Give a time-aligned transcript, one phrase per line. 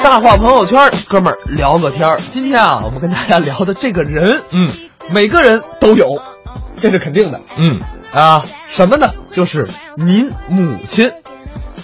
[0.00, 2.18] 大话朋友圈，哥们儿聊个天儿。
[2.30, 4.72] 今天啊，我们跟大家聊的这个人，嗯，
[5.10, 6.22] 每个人都有，
[6.80, 7.78] 这是肯定的嗯，
[8.10, 8.42] 啊。
[8.66, 9.12] 什么呢？
[9.32, 9.68] 就是
[9.98, 11.12] 您母亲。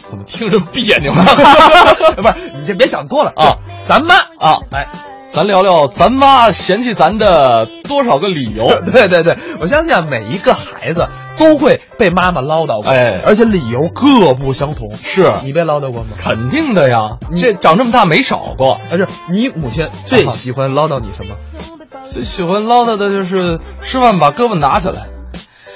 [0.09, 1.23] 怎么听着别扭啊？
[2.17, 4.89] 不是，你这别想多了啊，咱妈啊，哎，
[5.33, 8.67] 咱聊聊咱妈嫌弃咱的多少个理由。
[8.91, 14.97] 对对对，我相信啊，每一个孩子都会被妈妈唠叨过，哎而且理由各不相同。
[14.97, 16.09] 是你被唠叨过吗？
[16.19, 18.79] 肯定的呀，你这长这么大没少过。
[18.91, 21.35] 而是你母亲最喜欢唠叨你什么？
[22.11, 25.07] 最喜欢唠叨的就是吃饭把胳膊拿起来，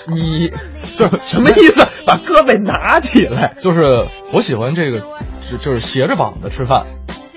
[0.08, 0.50] 你
[0.96, 1.86] 就是什么意思？
[2.04, 5.00] 把胳膊拿起来就是我喜欢这个，
[5.48, 6.84] 就就是斜着膀子吃饭，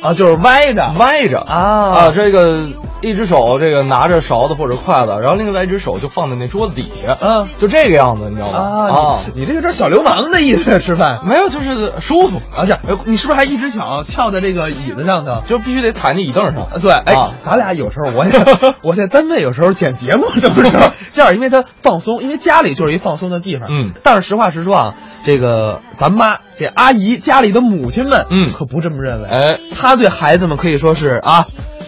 [0.06, 0.94] 啊，就是歪着。
[1.00, 1.40] 歪着。
[1.40, 1.58] 啊。
[1.58, 2.68] 啊，这个
[3.06, 8.60] 一只手这个拿着勺子或者筷子，然后另外一只手就放在那桌子底下，嗯就这个样子，你知道吗？
[8.60, 11.22] 啊，你你这有点小流氓的意思，吃饭。
[11.26, 12.66] 没有，就是舒服，啊。
[12.66, 15.42] 这样你是不是还一只脚翘在这个椅子上头？
[15.46, 16.64] 就必须得踩那椅凳上。
[16.64, 18.32] 啊，对，哎，啊咱俩有时候我也
[18.84, 23.68] 我在单位有时候剪节目什么时候这样，因为他放松，因为家里就是一放松的地方。
[23.70, 24.94] 嗯但是实话实说啊，
[25.26, 29.30] 这个咱妈这阿姨家里的母亲们，嗯可不这么认为。
[29.30, 31.46] 哎，她对孩子们可以说是啊，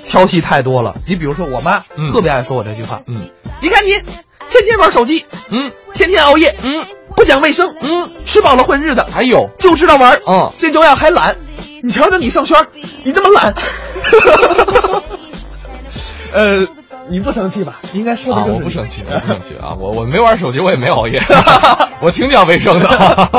[0.07, 0.95] 挑剔太多了。
[1.05, 2.11] 你比如说我妈，嗯。
[2.11, 3.29] 特别爱说我这句话，嗯。
[3.61, 5.71] 你看你天天玩手机，嗯。
[5.93, 10.13] 天天熬夜，嗯，不讲卫生，嗯，吃饱了混日子，还有，就知道玩。
[10.13, 10.53] 儿嗯。
[10.57, 11.37] 最重要还懒。
[11.83, 12.65] 你瞧瞧你上圈，
[13.03, 13.53] 你那么懒。
[16.33, 16.67] 呃，
[17.09, 17.79] 你不生气吧？
[17.93, 21.21] 应该说的啊，就是我不生气，我不生气啊，我我没玩手机，我也没熬夜，
[22.01, 22.87] 我挺讲卫生的。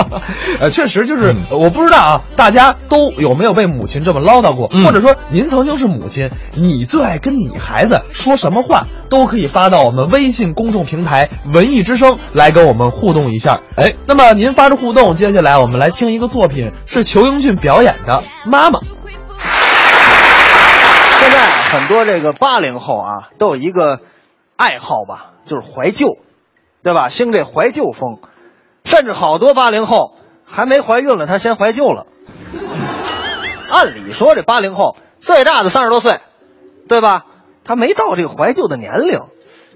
[0.61, 13.61] 呃，确实就是，嗯我不知道啊，大家都有没有被母亲这么唠叨过，嗯或者说您曾经是母亲，你最爱跟你孩子说什么话，都可以发到我们微信公众平台“文艺之声”来跟我们互动一下。
[13.77, 18.79] 哎，那么您发着互动，接下来我们来听一个作品，是裘英俊表演的《妈妈》。
[21.21, 24.01] 现在很多这个八零后啊，都有一个
[24.57, 26.17] 爱好吧，就是怀旧，
[26.83, 27.11] 对吧？
[27.11, 28.21] 兴这怀旧风，
[28.85, 30.15] 甚至好多八零后
[30.47, 32.07] 还没怀孕了，他先怀旧了。
[33.69, 36.21] 按理说，这八零后最大的三十多岁，
[36.89, 37.27] 对吧？
[37.65, 39.21] 他没到这个怀旧的年龄，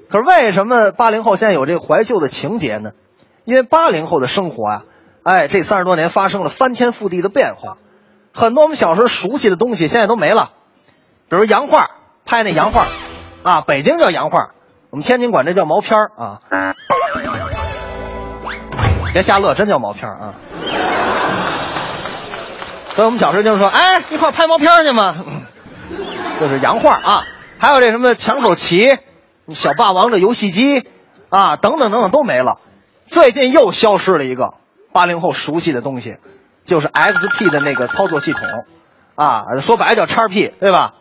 [0.09, 2.92] 可是为什么八零后现在有这个怀旧的情节呢？
[3.44, 4.84] 因为八零后的生活啊，
[5.24, 7.76] 哎，这三十多年发生了翻天覆地的变化，
[8.32, 10.53] 很多我们小时候熟悉的东西现在都没了。
[11.32, 11.88] 比如洋画，
[12.26, 12.84] 拍那洋画，
[13.43, 14.50] 啊，北京叫洋画，
[14.91, 16.41] 我们天津管这叫毛片儿啊。
[19.15, 20.34] 别瞎乐，真叫毛片儿啊。
[22.91, 25.25] 所以我们小时候就说，哎，一块儿拍毛片儿去嘛，
[26.38, 27.25] 就是洋画啊。
[27.59, 28.98] 还有这什么抢手棋、
[29.54, 30.87] 小霸王这游戏机
[31.31, 32.59] 啊，等等等等都没了。
[33.06, 34.53] 最近又消失了一个
[34.92, 36.19] 八零后熟悉的东西，
[36.66, 38.42] 就是 XP 的那个操作系统
[39.15, 40.92] 啊，说白了叫叉 P，对吧？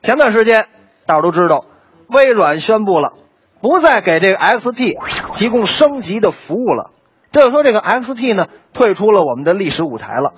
[0.00, 0.66] 前段时间
[1.06, 1.64] 大伙都知道，
[2.08, 3.12] 微软宣布了，
[3.60, 4.96] 不再给这个 XP
[5.34, 6.90] 提供升级的服务了。
[7.30, 10.32] 这就说这个 XP 呢退出了我们的历史舞台了，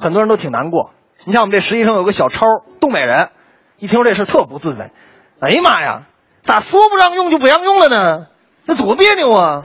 [0.00, 0.90] 很多人都挺难过。
[1.24, 2.46] 你像我们这实习生有个小超，
[2.80, 3.30] 东北人，
[3.78, 4.90] 一听说这事特不自在。
[5.38, 6.06] 哎呀妈呀，
[6.40, 8.26] 咋说不让用就不让用了呢？
[8.66, 9.64] 这多别扭啊！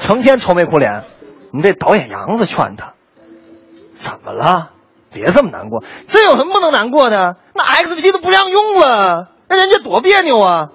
[0.00, 1.04] 成天愁眉苦脸。
[1.52, 2.94] 我们这导演杨子劝他，
[3.94, 4.70] 怎么了？
[5.12, 7.36] 别这么难过，这有什么不能难过的？
[7.54, 10.68] 那 XP 都不让用了，那人家多别扭啊！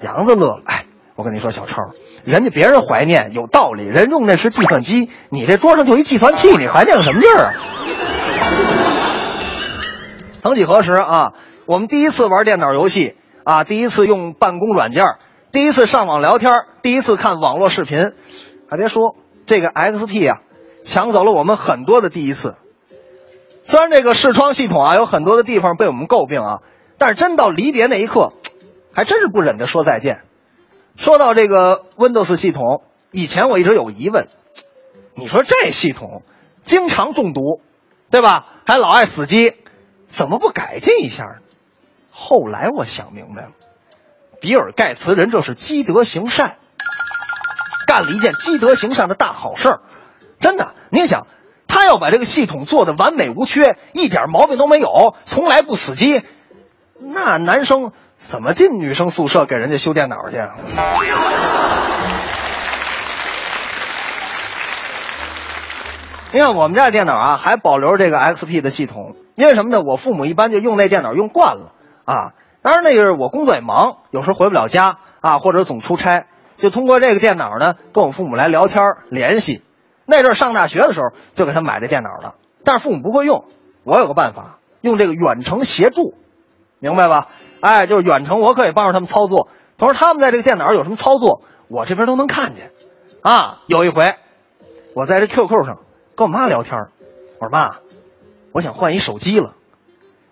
[0.00, 1.76] 杨子乐了，哎，我跟你说，小超，
[2.24, 7.52] 人家别人怀念有道理，人用的是计算机，你这桌上就一计算器，你怀念个什么劲儿啊？
[10.42, 11.32] 曾几何时啊，
[11.66, 15.04] 我们第一次玩电脑游戏啊，第一次用办公软件，
[15.52, 16.52] 第一次上网聊天，
[16.82, 18.12] 第一次看网络视频，
[18.68, 19.16] 还别说，
[19.46, 20.38] 这个 XP 啊，
[20.84, 22.56] 抢走了我们很多的第一次。
[23.62, 26.58] 虽然这个视窗系统啊有很多的地方被我们诟病啊，
[26.98, 28.32] 但是真到离别那一刻，
[28.92, 30.22] 还真是不忍得说再见。
[30.96, 34.28] 说到这个 Windows 系统，以前我一直有疑问，
[35.14, 36.22] 你说这系统
[36.62, 37.62] 经常中毒，
[38.10, 38.46] 对吧？
[38.66, 39.54] 还老爱死机，
[40.06, 41.34] 怎么不改进一下呢？
[42.10, 43.50] 后来我想明白了，
[44.40, 46.58] 比尔盖茨人这是积德行善，
[47.86, 49.80] 干了一件积德行善的大好事儿。
[50.40, 51.26] 真的，您想，
[51.82, 56.22] 他要把这个系统做的完美无缺，一点毛病都没有，从来不死机，
[57.00, 60.36] 那男生怎么进女生宿舍给人家修电脑去？
[66.30, 69.82] 你看我们家的电脑啊，还保留这个 XP 的系统，因为什么呢？
[69.84, 71.72] 我父母一般就用那电脑用惯了
[72.04, 72.14] 啊。
[72.62, 76.26] 当然，那个我工作也忙，有时候回不了家啊，或者总出差，
[76.58, 79.62] 就通过这个电脑呢，跟我父母来聊天联系。
[80.06, 82.34] 那阵儿上大学的时候，就给他买这电脑了。
[82.64, 83.44] 但是父母不会用，
[83.84, 86.14] 我有个办法，用这个远程协助，
[86.78, 87.28] 明白吧？
[87.60, 92.70] 哎，就是远程，我可以帮助他们操作，同时他们在这个电脑上有什么操作，我这边都能看见。
[93.22, 94.16] 啊，有一回，
[94.94, 95.78] 我在这 QQ 上
[96.16, 96.88] 跟我妈聊天，
[97.38, 97.76] 我说妈，
[98.52, 99.54] 我想换一手机了，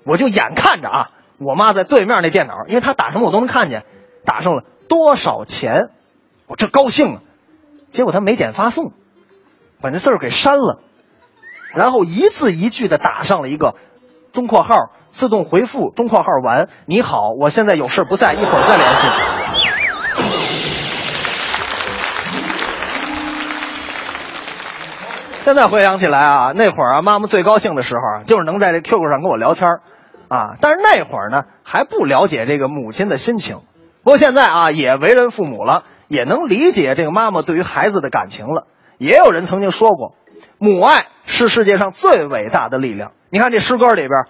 [0.04, 3.84] 我就眼看着啊，我妈在对面那电脑，因为她打什么我都能看见，
[4.24, 5.90] 打上了多少钱，
[6.48, 7.22] 我这高兴了，
[7.90, 8.92] 结果她没点发送，
[9.82, 10.80] 把那字儿给删了，
[11.74, 13.74] 然后一字一句的打上了一个
[14.32, 19.06] 中括号自动回复中括号完，你好，我现在有事不在，一会儿再联系。
[25.42, 29.66] 现在回想起来啊，那会儿啊，妈妈最高兴的时候啊，就是能在这 QQ 上跟我聊天
[30.28, 30.56] 啊。
[30.60, 33.56] 但是那会儿呢，还不了解这个母亲的心情。
[34.04, 38.66] 不过现在啊，也为人父母了，也能理解这个妈妈对于孩子的感情了。
[39.00, 40.14] 也有人曾经说过，
[40.58, 43.12] 母爱是世界上最伟大的力量。
[43.30, 44.26] 你看这诗歌里边，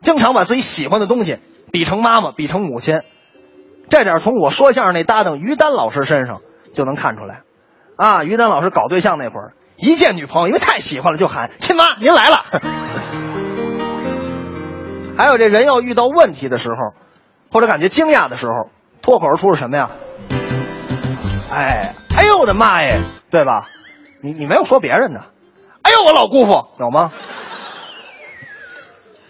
[0.00, 1.40] 经常把自己喜欢的东西
[1.72, 3.00] 比成妈妈，比成母亲。
[3.88, 6.40] 这点从我说相声那搭档于丹老师身上
[6.72, 7.40] 就能看出来。
[7.96, 9.54] 啊，于丹老师搞对象那会儿。
[9.76, 12.44] 一见女朋友，因为太喜欢了，就喊亲妈，您来了。
[15.18, 16.76] 还有这人要遇到问题的时候，
[17.50, 18.70] 或者感觉惊讶的时候，
[19.02, 19.90] 脱口而出是什么呀？
[21.50, 23.66] 哎，哎呦我的妈耶，对吧？
[24.22, 25.26] 你你没有说别人的，
[25.82, 27.12] 哎呦我老姑父有吗？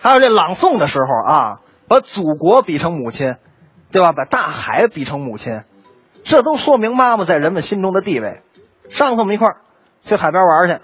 [0.01, 3.37] 还有这朗诵的时候啊，把祖国比成母亲，
[3.91, 4.13] 对吧？
[4.13, 5.63] 把大海比成母亲，
[6.23, 8.43] 这都说明妈妈在人们心中的地位。
[8.91, 9.57] 上次我们一块儿。
[10.05, 10.81] 去海边玩去，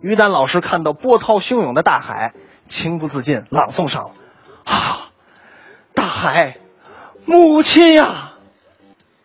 [0.00, 2.32] 于丹老师看到波涛汹涌的大海，
[2.64, 4.10] 情不自禁朗诵上了
[4.64, 5.10] ：“啊，
[5.92, 6.56] 大海，
[7.26, 8.32] 母亲呀！”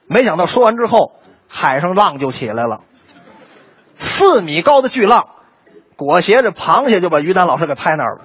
[0.06, 1.14] 没想到说完之后，
[1.48, 2.82] 海上浪就起来了，
[4.00, 5.28] 四米高的巨浪，
[5.96, 8.22] 裹挟着螃蟹就把于丹老师给拍那儿了。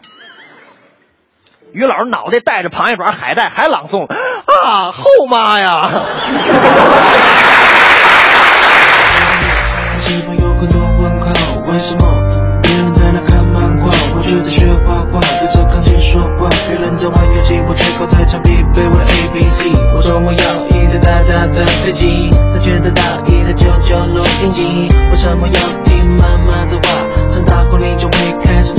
[1.72, 5.90] 于老师脑袋带着螃蟹爪海带，还朗诵：“啊，后妈呀！”
[18.08, 19.70] 在，墙壁背我的 A B C。
[19.94, 23.02] 我说我要一台大大的飞机，他觉得大
[23.52, 24.88] 一台就叫录音机。
[25.10, 27.28] 为什么要听妈妈的话？
[27.28, 28.71] 长大后你就会开始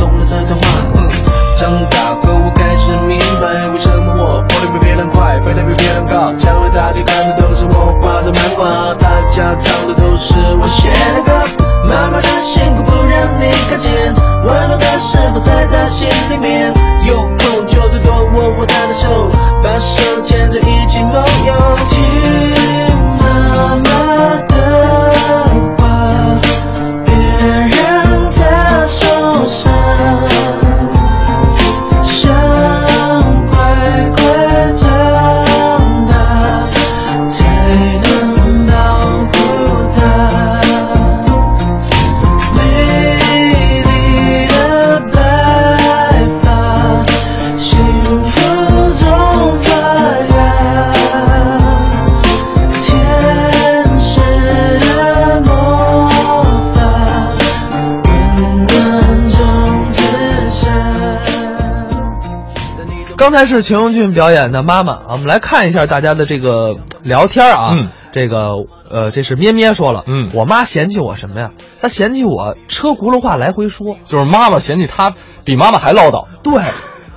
[63.34, 67.72] 才是秦荣俊表演的妈妈啊，我们来看一下大家的这个聊天啊。
[67.74, 68.54] 嗯，这个
[68.90, 71.50] 呃，这是咩咩说了，嗯我妈嫌弃我什么呀？
[71.82, 73.98] 她嫌弃我车轱辘话来回说。
[74.06, 76.28] 就是妈妈嫌弃她比妈妈还唠叨。
[76.44, 76.62] 对，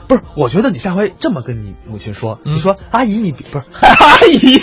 [0.09, 4.59] 不是，我觉得你下回这么跟你母亲说，嗯你说阿姨你比不是阿姨，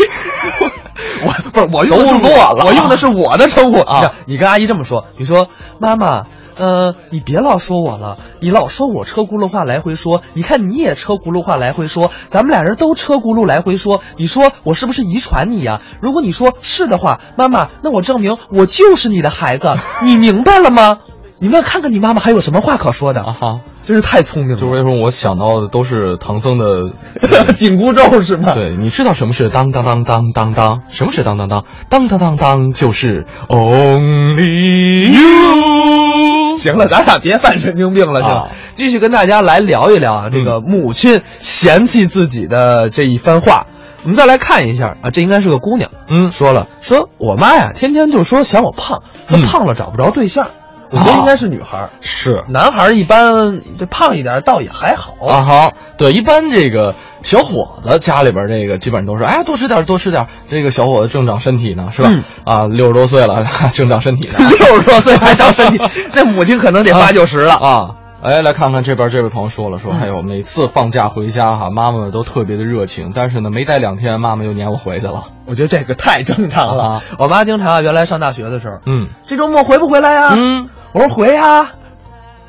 [1.25, 5.47] 我不是 我用的是都不晚了我用的是我的称呼啊你跟阿姨这么说，你说
[5.79, 6.25] 妈妈。
[6.57, 15.81] 呃，你别老说我了，你老说我车轱辘话来回说，你看你也车轱辘话来回说，咱们俩人都车轱辘来回说，你说我是不是遗传你呀？
[16.01, 20.99] 如果你说是的话，妈妈，那我证明我就是你的孩子， 你明白了吗？
[21.39, 24.61] 你们看看你妈妈还有什么话可说的啊哈，真是太聪明了。
[24.61, 26.93] 就为什么我想到的都是唐僧的
[27.53, 28.53] 紧箍咒是吗？
[28.53, 30.83] 对，你知道什么是当当当当当当？
[30.87, 31.65] 什么是当当当？
[31.89, 36.12] 当当当当就是 only you。
[36.57, 36.77] 行。
[36.77, 38.31] 了，咱俩别犯神经病了，行。
[38.31, 38.51] 啊吧？
[38.73, 43.67] 继续跟大家来聊一聊啊，这个母亲嫌弃自己的这一番话。
[44.03, 46.29] 我们再来看一下啊，这应该是个姑娘，嗯。
[46.31, 50.49] 说了，说我妈呀，天天就说嫌我胖，说嗯胖了找不着对象。
[50.89, 52.43] 我觉得啊应该是女孩儿，是。
[52.49, 55.15] 男孩儿一般这胖一点倒也还好。
[55.25, 60.27] 啊哈，对，一般这个小伙子家里边这个基本上都是，哎，多吃点，多吃点。
[60.49, 62.09] 这个小伙子正长身体呢，是吧？
[62.11, 64.33] 嗯啊，六十多岁了， 正长身体呢。
[64.59, 65.79] 六十多岁还长身体，
[66.13, 67.53] 那母亲可能得八九十了。
[67.53, 75.23] 啊，哎，来看看这边这位朋友说了说，嗯哎呦，每次放假回家哈，妈妈都特别的热情，但是呢，没待两天，妈妈又撵我回去了。
[75.45, 76.83] 我觉得这个太正常了。
[76.83, 80.33] 啊我妈经常啊，原来上大学的时候，嗯这周末回不回来呀？
[80.35, 81.71] 嗯我说回呀。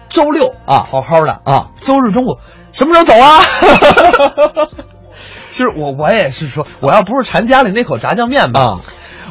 [0.09, 2.39] 周六啊好好的啊，周日中午
[2.75, 4.69] 什么时候走啊？
[5.51, 8.81] 其实我我也是说，我要不是馋家里那口炸酱面吧，啊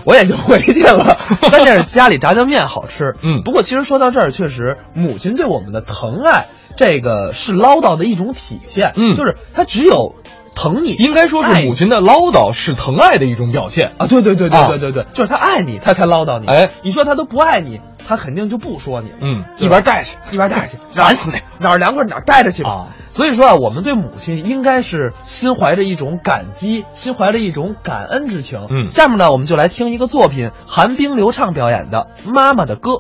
[0.05, 1.17] 我也就回去了。
[1.49, 3.13] 关键是家里炸酱面好吃。
[3.21, 8.93] 嗯不过其实说到这儿，确实母亲对我们的疼爱，这个是唠叨的一种体现。
[8.95, 10.15] 嗯就是她只有
[10.55, 13.93] 疼你，应该说是母亲的唠叨是疼爱的一种表现。
[13.97, 16.47] 啊，对对对对啊对对对，就是他爱你，他才唠叨你。
[16.47, 19.15] 哎你说他都不爱你，他肯定就不说你了。
[19.21, 20.17] 嗯，一边带去。
[20.31, 22.69] 一边带去，烦死你哪儿凉快哪儿待着去吧。
[22.71, 28.67] 啊所以说啊，我们对母亲应该是心怀着一种感激，心怀着一种感恩之情。
[28.69, 32.91] 嗯下面呢，我们就来听一个作品，韩冰、刘畅表演的《妈妈的歌》。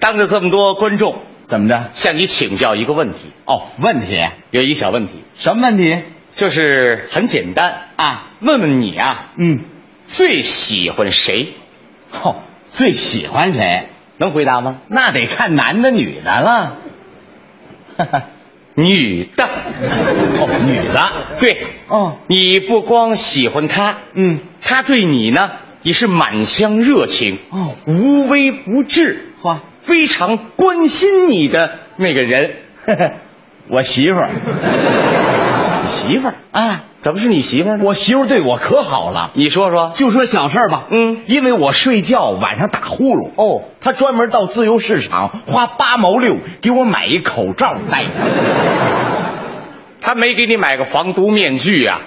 [0.00, 1.90] 当着这么多观众，怎么着？
[1.92, 3.26] 向你请教一个问题。
[3.44, 4.24] 哦，问题？
[4.50, 5.98] 有一个小问题，什么问题？
[6.32, 9.64] 就是很简单啊，问问你啊，嗯，
[10.02, 11.52] 最喜欢谁？
[12.22, 13.84] 哦，最喜欢谁？
[14.16, 14.78] 能回答吗？
[14.88, 16.76] 那得看男的女的了。
[18.78, 19.44] 女的。
[19.44, 21.10] 哦，女的。
[21.38, 25.50] 对，哦，你不光喜欢她，嗯，她对你呢
[25.82, 32.54] 也是满腔热情，哦无微不至，哇，非常关心你的那个人。
[33.70, 34.38] 我媳妇儿你
[35.88, 36.34] 媳妇儿。
[36.52, 37.84] 啊，怎么是你媳妇儿呢？
[37.84, 39.32] 我媳妇儿对我可好了。
[39.34, 39.92] 你说说。
[39.94, 41.18] 就说小事儿吧，嗯。
[41.26, 48.02] 因为我睡觉晚上打呼噜，哦，她专门到自由市场花八毛六给我买一口罩戴。
[48.04, 48.12] 上，
[50.00, 52.00] 他没给你买个防毒面具啊？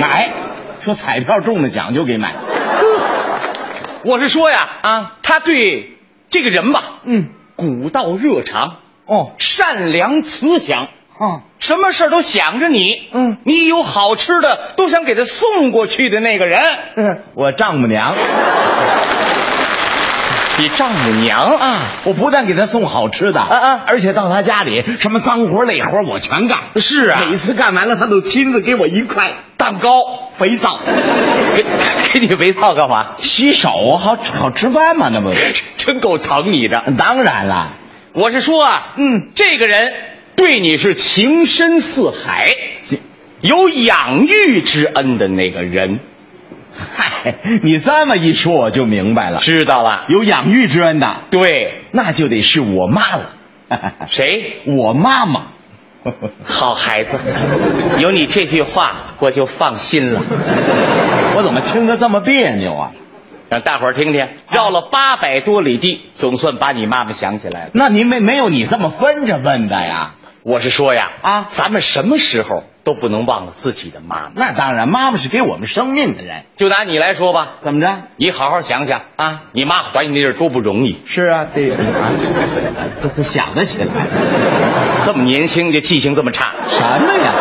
[0.00, 0.32] 买，
[0.80, 2.34] 说彩票中的奖就给买。
[4.04, 5.96] 我是说呀，啊，他对
[6.28, 13.38] 这个人吧，嗯，古道热肠，哦，善良慈祥，哦，什么事儿都想着你，嗯。
[13.44, 16.60] 你有好吃的都想给他送过去的那个人，
[16.96, 18.14] 嗯，我丈母娘。
[20.58, 21.40] 你丈母娘？
[21.56, 23.80] 啊，我不但给他送好吃的，啊啊。
[23.86, 26.58] 而且到他家里什么脏活累活我全干。
[26.76, 27.24] 是啊。
[27.26, 30.78] 每次干完了，他都亲自给我一块蛋糕，肥皂，
[31.56, 31.64] 给
[32.12, 33.12] 给你肥皂干嘛？
[33.18, 35.32] 洗手好好吃饭嘛，那不？
[35.78, 36.82] 真够疼你的。
[36.98, 37.68] 当然了，
[38.12, 39.92] 我是说啊，嗯，这个人
[40.36, 42.54] 对你是情深似海，
[43.40, 46.00] 有养育之恩的那个人，
[46.96, 50.04] 嗨，你这么一说我就明白了，知道了？
[50.08, 53.30] 有养育之恩的，对，那就得是我妈了。
[54.08, 54.62] 谁？
[54.68, 55.46] 我妈妈。
[56.44, 57.18] 好孩子，
[57.98, 60.22] 有你这句话，我就放心了。
[61.36, 62.90] 我怎么听着这么别扭啊？
[63.48, 67.70] 让大伙儿听听，绕了八百多里地，总算把你妈妈想起来了。
[67.72, 70.14] 那您没没有你这么分着问的呀？
[70.46, 74.32] 我是说呀，啊咱们什么时候都不能忘了自己的妈妈。
[74.34, 76.44] 那当然，妈妈是给我们生命的人。
[76.58, 78.02] 就拿你来说吧，怎么着？
[78.16, 81.78] 你好好想想啊，你妈怀你那阵儿多不容易，是啊，对啊，
[83.00, 83.86] 这这想得起来。
[85.02, 86.52] 这么年轻就记性这么差。
[86.68, 87.32] 什么呀？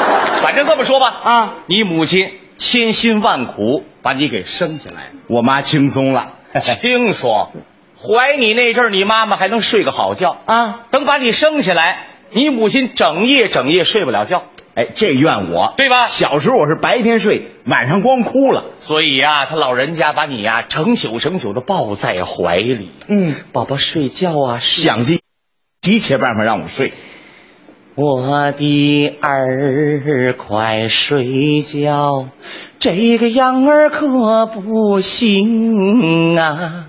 [0.41, 6.29] 反正这么说吧，啊，你母亲千辛万苦把你给生下来，我妈轻松了。
[6.62, 7.51] 轻松。
[8.01, 10.79] 怀你那阵儿，你妈妈还能睡个好觉啊。
[10.89, 14.44] 等把你生下来，你母亲整夜整夜睡不了觉。
[14.75, 18.66] 哎，这怨我，对吧小时候我是白天睡，晚上光哭了。
[18.78, 25.20] 所以呀、他老人家把你呀、整宿整宿的抱在怀里，嗯，宝宝睡觉啊，想尽
[25.86, 26.94] 一切办法让我睡。
[27.96, 32.30] 我的儿快睡觉，
[32.80, 36.88] 这个样儿可不行啊！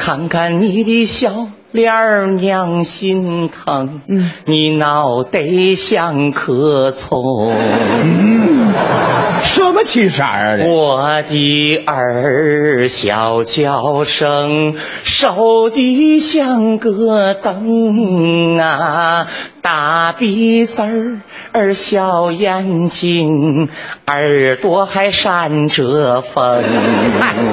[0.00, 4.00] 看看你的小脸儿，娘心疼。
[4.08, 5.40] 嗯，你脑袋
[5.76, 7.20] 像棵葱。
[9.42, 10.66] 什么气色儿啊？
[10.66, 19.26] 我的儿小叫声，瘦的像个灯啊，
[19.72, 21.20] 大鼻子儿
[21.52, 23.68] 儿小眼睛，
[24.04, 26.64] 耳朵还扇着风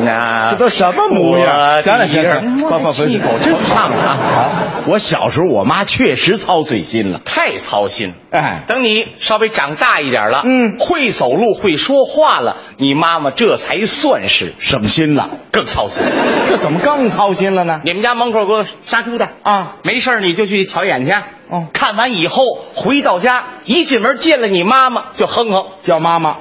[0.07, 0.47] 啊！
[0.50, 1.83] 这都什么模样？
[1.83, 4.50] 行了行了，儿不不口真唱啊！
[4.88, 7.21] 我小时候我妈确实操碎心了。
[7.24, 8.15] 太操心了。
[8.31, 15.29] 哎，等你稍微长大一点了，嗯会走路会说话了，你妈妈这才算是省心了。
[15.51, 16.01] 更操心。
[16.47, 17.81] 这怎么更操心了呢？
[17.83, 21.13] 你们家门口有个杀猪的啊，没事你就去瞧眼去。
[21.50, 22.44] 哦看完以后
[22.75, 26.38] 回到家，一进门见了你妈妈就哼哼叫妈妈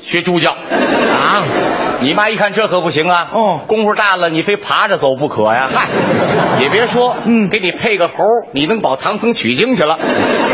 [0.00, 0.52] 学猪叫。
[0.52, 0.56] 啊？
[1.18, 1.44] 啊，
[2.00, 3.28] 你妈一看这可不行啊！
[3.32, 5.68] 哦功夫大了，你非爬着走不可呀！
[5.72, 5.88] 嗨，
[6.60, 8.14] 也别说，嗯给你配个猴，
[8.52, 9.98] 你能保唐僧取经去了。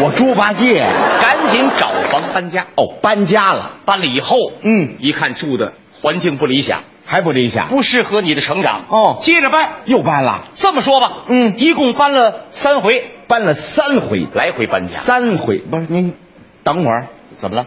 [0.01, 0.87] 我猪八戒
[1.21, 2.67] 赶紧找房搬家。
[2.77, 8.87] 哦，搬家了，搬了以后，嗯一看住的环境不理想，还不理想，不适合你的成长。
[8.89, 9.77] 哦接着搬。
[9.85, 14.97] 又搬了，这么说吧，嗯一共搬了三回，搬了三回，来回搬家。
[14.99, 16.15] 三回不是您，
[16.63, 17.67] 等会儿怎么了？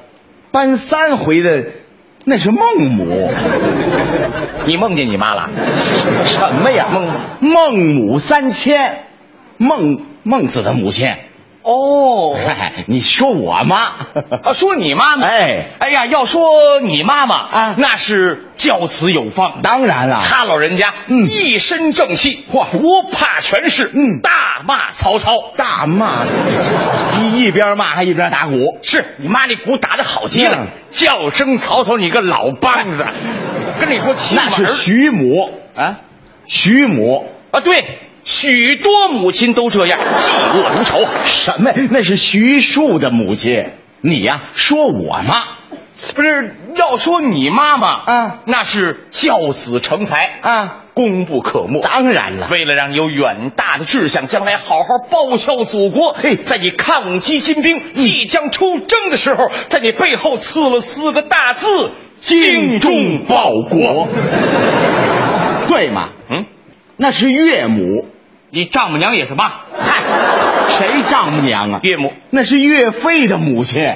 [0.51, 1.65] 搬三回的，
[2.25, 2.61] 那是孟
[2.91, 3.29] 母，
[4.65, 5.49] 你梦见你妈了？
[6.25, 6.87] 什么呀？
[6.91, 7.11] 孟
[7.41, 9.03] 孟母三迁，
[9.57, 11.13] 孟孟子的母亲。
[11.67, 12.37] 哦。
[12.47, 13.77] 哎， 你说我妈。
[14.43, 15.65] 啊，说你妈妈，哎。
[15.79, 17.75] 哎呀，要说你妈妈啊。
[17.77, 19.61] 那是教子有方。
[19.61, 21.27] 当然了，他老人家，嗯。
[21.29, 24.19] 一身正气，嚯，不怕权势，嗯。
[24.21, 25.51] 大骂曹操。
[25.57, 26.25] 大骂，
[27.19, 33.05] 一 一边骂还一边打鼓，是你妈那鼓打的好极了嗯，叫声曹操，你个老梆子，
[33.79, 35.51] 跟你说那是徐母。
[35.75, 35.97] 啊？
[36.47, 37.29] 徐母。
[37.51, 37.83] 啊，对，
[38.27, 41.07] 许多母亲都这样，嫉恶如仇。
[41.25, 41.71] 什么？
[41.91, 43.67] 那是徐庶的母亲。
[44.01, 45.43] 你呀、说我妈
[46.13, 51.79] 不是要说你妈妈啊那是教子成才啊，功不可没。
[51.79, 64.09] 当然了，为了让你有远大的志向，将来好好报效祖国，嘿在你抗击金兵即将出征的时候，在你背后刺了四个大字：精忠报国。
[65.69, 66.09] 对嘛？
[66.29, 66.45] 嗯，
[66.97, 68.05] 那是岳母。
[68.49, 70.01] 你丈母娘也是妈，嗨，
[70.69, 71.79] 谁丈母娘啊？
[71.83, 72.13] 岳母。
[72.29, 73.93] 那是岳飞的母亲。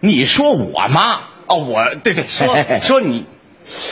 [0.00, 1.20] 你说我妈？
[1.46, 3.26] 哦，我对对，说 说你，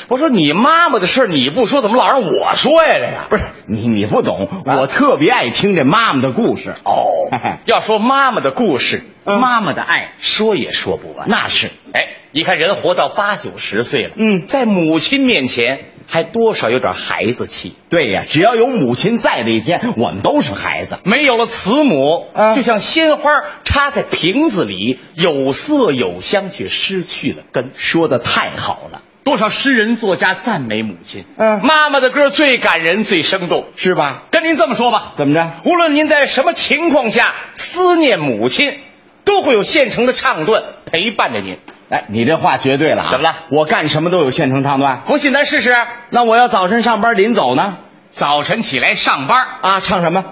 [0.08, 2.94] 我说你妈妈的事你不说，怎么老让我说呀？
[2.98, 6.74] 这个不是你，你不懂，我特别爱听这妈妈的故事。
[6.84, 7.28] 哦
[7.64, 11.26] 要说妈妈的故事，嗯妈妈的爱，说也说不完。
[11.28, 17.74] 那是哎，你看人活到八九十岁了，嗯在母亲面前还多少有点孩子气。
[17.88, 20.98] 对呀，只要有母亲在的一天，我们都是孩子。
[21.04, 23.22] 没有了慈母，啊就像鲜花
[23.64, 27.70] 插在瓶子里，有色有香，却失去了根。
[27.76, 33.66] 说的太好了，多少诗人作家赞美母亲，嗯妈妈的歌最感人，最生动。
[33.76, 34.22] 是吧？
[34.30, 35.50] 跟您这么说吧，怎么着？
[35.64, 38.78] 无论您在什么情况下思念母亲，
[39.24, 41.58] 都会有现成的唱段陪伴着您。
[41.88, 43.08] 哎，你这话绝对了啊！
[43.10, 45.02] 怎么了我干什么都有现成唱段。
[45.06, 45.76] 不信咱试试。
[46.10, 47.76] 那我要早晨上班临走呢？
[48.10, 50.24] 早晨起来上班，啊，唱什么？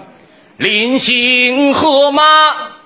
[0.57, 2.23] 临行喝妈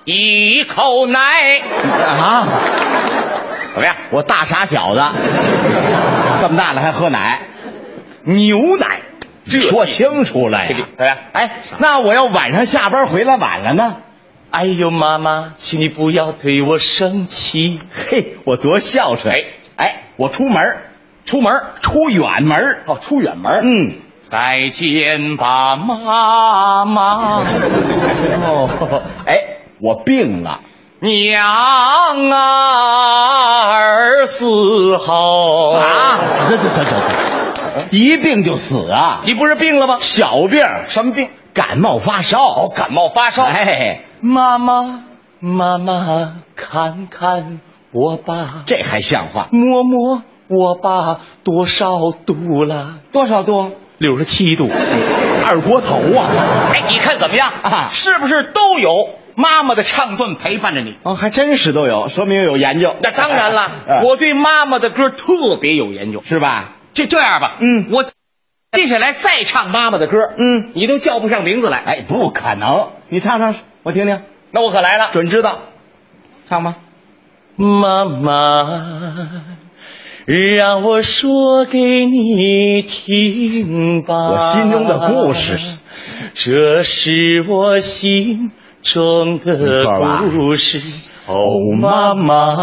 [0.04, 2.48] 一口奶，啊，
[3.74, 3.96] 怎么样？
[4.10, 5.00] 我大傻小子，
[6.40, 7.40] 这么大了还喝奶，
[8.24, 9.02] 牛奶，
[9.48, 11.18] 这说清楚了呀？
[11.32, 13.96] 哎，那我要晚上下班回来晚了呢？
[14.50, 17.78] 哎呦，妈妈，请你不要对我生气。
[18.08, 19.34] 嘿，我多孝顺！
[19.34, 19.44] 哎
[19.76, 20.62] 哎，我出门
[21.24, 23.60] 出门，出远门哦，出远门。
[23.62, 27.42] 嗯，再见吧，妈妈。
[28.42, 30.60] 哦，哎，我病了，
[31.00, 36.90] 娘啊，儿死后啊，这这这这，
[37.90, 39.20] 一病就死啊！
[39.26, 39.98] 你不是病了吗？
[40.00, 41.28] 小病，什么病？
[41.52, 42.46] 感冒发烧。
[42.46, 43.44] 哦，感冒发烧。
[43.44, 45.04] 哎，妈妈，
[45.38, 47.60] 妈妈，看看
[47.92, 49.48] 我爸，这还像话？
[49.50, 53.00] 摸摸我爸，多少度了？
[53.12, 53.70] 多少度？
[53.98, 54.70] 六十七度。
[55.44, 56.30] 二锅头啊！
[56.72, 60.96] 哎，你看怎么样啊是不是都有妈妈的唱段陪伴着你？
[61.02, 62.96] 哦，还真是都有，说明有研究。
[63.02, 66.22] 那当然了， 嗯我对妈妈的歌特别有研究。
[66.26, 66.72] 是吧？
[66.94, 68.04] 就这样吧，嗯我
[68.72, 71.78] 接下来再唱妈妈的歌，嗯你都叫不上名字来。
[71.78, 72.88] 哎，不可能！
[73.10, 74.20] 你唱唱，我听听，
[74.50, 75.60] 那我可来了，准知道。
[76.48, 76.76] 唱吧。
[77.56, 78.66] 妈妈，
[80.26, 85.58] 让我说给你听吧，我心中的故事，
[86.34, 88.50] 这是我心
[88.86, 89.84] 中的
[90.30, 91.10] 故事。
[91.26, 91.34] 哦，
[91.80, 92.54] 妈妈，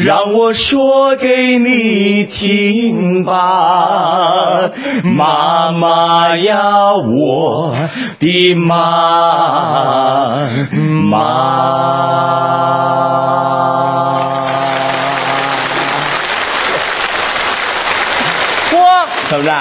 [0.00, 4.70] 让我说给你听吧，
[5.04, 7.76] 妈妈呀，我
[8.18, 10.48] 的妈
[10.82, 11.30] 妈。
[18.72, 19.52] 嚯，怎么着？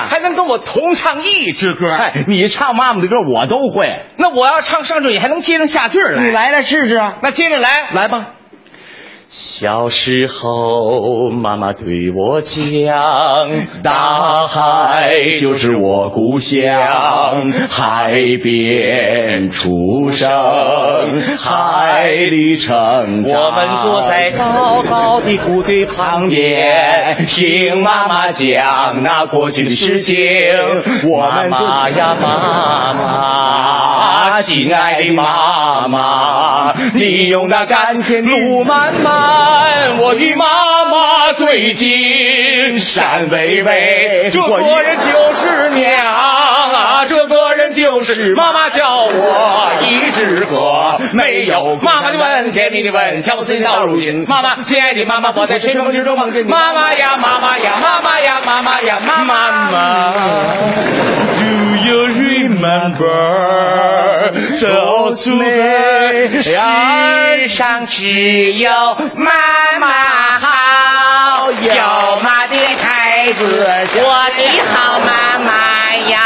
[0.43, 1.89] 跟我同唱一支歌？
[1.93, 6.21] 哎，你唱妈妈的歌我都会，那我要唱上句，你还能接上下句儿来？
[6.21, 7.17] 你，来来试试啊！
[7.21, 7.89] 那接着来。
[7.93, 8.31] 来吧。
[9.35, 13.49] 小时候，妈妈对我讲，
[13.81, 20.29] 大海就是我故乡，海边出生，
[21.39, 23.33] 海里成长。
[23.33, 30.15] 我们坐在高高的谷堆旁边，听妈妈讲那过去的事情。
[31.09, 39.22] 我们妈呀妈妈，亲爱的妈妈，你用那甘甜路漫漫。
[39.99, 54.25] 我的妈妈最近山巍巍，这个人就是娘啊，这个人就是妈妈教我一直喝，没有妈妈的吻，甜蜜的吻，跳进到如今。
[54.27, 56.49] 妈妈，亲爱的妈妈，我在睡梦之中梦见你。
[56.49, 61.32] 妈妈呀，妈妈呀，妈妈呀，妈妈呀，妈妈。
[61.53, 63.05] Do you remember？
[64.57, 65.45] 走出来，
[66.41, 68.71] 世上只有
[69.15, 69.31] 妈
[69.79, 69.87] 妈
[70.39, 74.41] 好，有妈的孩子，我的
[74.73, 75.51] 好妈妈
[76.09, 76.19] 呀。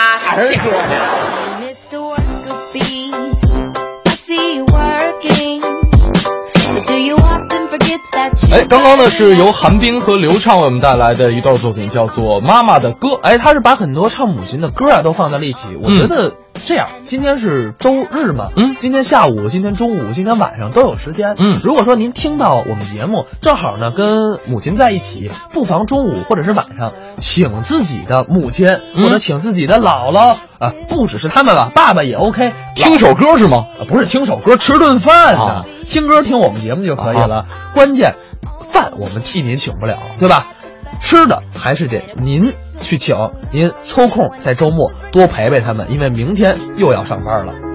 [8.50, 13.10] 哎，刚刚呢是由韩冰和刘畅为我们带来的一段作品，叫做《妈妈的歌》。
[13.20, 15.76] 哎，他是把很多唱母亲的歌啊都放在了一起。
[15.76, 16.34] 我觉得
[16.68, 18.76] 这样，今天是周日嘛，嗯。
[18.76, 21.58] 今天下午、今天中午、今天晚上都有时间，嗯。
[21.64, 29.06] 如果说您听到我们节目，正好呢跟母亲在一起，不妨中午或者是晚上，请自己的母亲、嗯。
[29.06, 33.60] 或者请自己的姥姥啊，不只是他们吧，爸爸也 OK，听首歌是吗？
[33.80, 35.66] 啊，不是听首歌，吃顿饭呢、啊。
[35.86, 37.46] 听歌听我们节目就可以了。
[37.76, 38.16] 关键
[38.70, 40.48] 饭我们替您请不了，对吧？
[41.00, 43.16] 吃的还是得您去请，
[43.54, 47.67] 您抽空在周末多陪陪他们，因为明天又要上班了。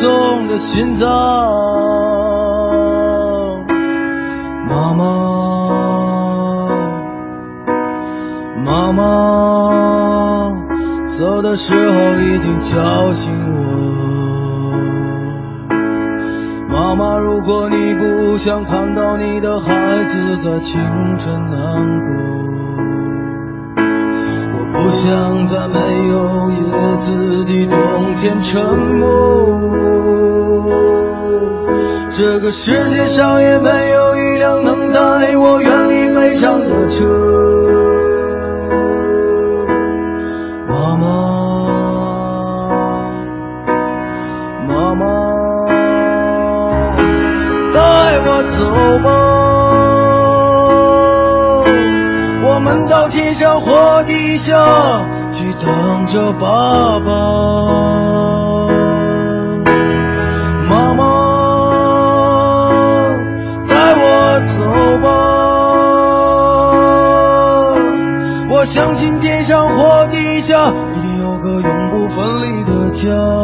[0.00, 1.08] 颗轻松的心脏。
[4.68, 5.04] 妈妈，
[8.64, 9.02] 妈妈，
[11.18, 13.58] 走的时候一定叫醒我。
[16.70, 20.80] 妈妈，如果你不想看到你的孩子在清
[21.18, 22.39] 晨难过，
[24.82, 26.56] 不想在没有叶
[26.98, 29.70] 子的冬天沉默。
[32.10, 37.04] 这个世界上也没有一辆能带我远离悲伤的车。
[40.66, 41.06] 妈妈，
[44.66, 45.04] 妈妈，
[47.72, 47.78] 带
[48.26, 48.64] 我走
[49.04, 49.08] 吧，
[53.30, 54.52] 天上或地下
[55.30, 57.12] 去等着爸爸
[60.68, 61.04] 妈妈
[63.68, 64.64] 带我走
[64.98, 65.08] 吧。
[68.50, 70.66] 我相信天上或地下
[70.96, 73.39] 一定有个永不分离的家。